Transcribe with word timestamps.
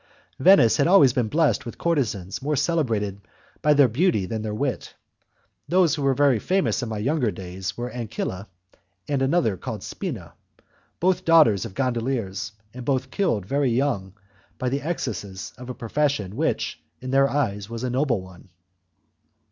Venice 0.39 0.77
has 0.77 0.87
always 0.87 1.13
been 1.13 1.27
blessed 1.27 1.63
with 1.63 1.77
courtezans 1.77 2.41
more 2.41 2.55
celebrated 2.55 3.21
by 3.61 3.75
their 3.75 3.87
beauty 3.87 4.25
than 4.25 4.41
their 4.41 4.51
wit. 4.55 4.95
Those 5.67 5.93
who 5.93 6.01
were 6.01 6.15
most 6.15 6.41
famous 6.43 6.81
in 6.81 6.89
my 6.89 6.97
younger 6.97 7.29
days 7.29 7.77
were 7.77 7.91
Ancilla 7.91 8.47
and 9.07 9.21
another 9.21 9.57
called 9.57 9.83
Spina, 9.83 10.33
both 10.99 11.17
the 11.17 11.25
daughters 11.25 11.65
of 11.65 11.75
gondoliers, 11.75 12.51
and 12.73 12.83
both 12.83 13.11
killed 13.11 13.45
very 13.45 13.69
young 13.69 14.13
by 14.57 14.69
the 14.69 14.81
excesses 14.81 15.53
of 15.55 15.69
a 15.69 15.75
profession 15.75 16.35
which, 16.35 16.81
in 16.99 17.11
their 17.11 17.29
eyes, 17.29 17.69
was 17.69 17.83
a 17.83 17.89
noble 17.91 18.23
one. 18.23 18.49